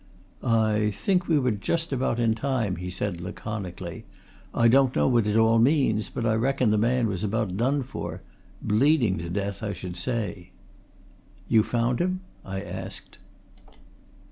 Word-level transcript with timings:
"I 0.43 0.89
think 0.89 1.27
we 1.27 1.37
were 1.37 1.51
just 1.51 1.93
about 1.93 2.17
in 2.19 2.33
time," 2.33 2.77
he 2.77 2.89
said, 2.89 3.21
laconically. 3.21 4.03
"I 4.51 4.67
don't 4.67 4.95
know 4.95 5.07
what 5.07 5.27
it 5.27 5.35
all 5.37 5.59
means, 5.59 6.09
but 6.09 6.25
I 6.25 6.33
reckon 6.33 6.71
the 6.71 6.79
man 6.79 7.05
was 7.05 7.23
about 7.23 7.55
done 7.55 7.83
for. 7.83 8.21
Bleeding 8.63 9.19
to 9.19 9.29
death, 9.29 9.61
I 9.61 9.73
should 9.73 9.95
say." 9.95 10.49
"You 11.47 11.61
found 11.61 11.99
him?" 11.99 12.21
I 12.43 12.61
asked. 12.63 13.19